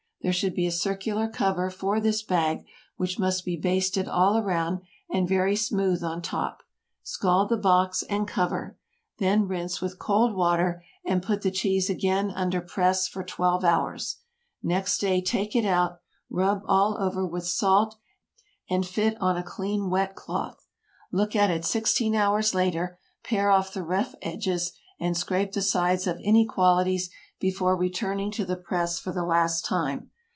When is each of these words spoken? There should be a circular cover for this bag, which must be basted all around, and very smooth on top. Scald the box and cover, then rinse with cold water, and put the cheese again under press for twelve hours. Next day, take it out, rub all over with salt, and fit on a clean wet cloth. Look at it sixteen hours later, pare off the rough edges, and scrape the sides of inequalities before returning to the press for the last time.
There 0.23 0.31
should 0.31 0.53
be 0.53 0.67
a 0.67 0.71
circular 0.71 1.27
cover 1.27 1.71
for 1.71 1.99
this 1.99 2.21
bag, 2.21 2.63
which 2.95 3.17
must 3.17 3.43
be 3.43 3.57
basted 3.57 4.07
all 4.07 4.37
around, 4.37 4.81
and 5.09 5.27
very 5.27 5.55
smooth 5.55 6.03
on 6.03 6.21
top. 6.21 6.61
Scald 7.01 7.49
the 7.49 7.57
box 7.57 8.03
and 8.03 8.27
cover, 8.27 8.77
then 9.17 9.47
rinse 9.47 9.81
with 9.81 9.97
cold 9.97 10.35
water, 10.35 10.83
and 11.03 11.23
put 11.23 11.41
the 11.41 11.49
cheese 11.49 11.89
again 11.89 12.29
under 12.29 12.61
press 12.61 13.07
for 13.07 13.23
twelve 13.23 13.63
hours. 13.63 14.17
Next 14.61 14.99
day, 14.99 15.21
take 15.23 15.55
it 15.55 15.65
out, 15.65 16.01
rub 16.29 16.61
all 16.67 16.97
over 17.01 17.25
with 17.25 17.47
salt, 17.47 17.95
and 18.69 18.85
fit 18.85 19.19
on 19.19 19.37
a 19.37 19.43
clean 19.43 19.89
wet 19.89 20.15
cloth. 20.15 20.67
Look 21.11 21.35
at 21.35 21.49
it 21.49 21.65
sixteen 21.65 22.13
hours 22.13 22.53
later, 22.53 22.99
pare 23.23 23.49
off 23.49 23.73
the 23.73 23.81
rough 23.81 24.13
edges, 24.21 24.73
and 24.99 25.17
scrape 25.17 25.53
the 25.53 25.63
sides 25.63 26.05
of 26.05 26.19
inequalities 26.19 27.09
before 27.39 27.75
returning 27.75 28.29
to 28.29 28.45
the 28.45 28.55
press 28.55 28.99
for 28.99 29.11
the 29.11 29.25
last 29.25 29.65
time. 29.65 30.09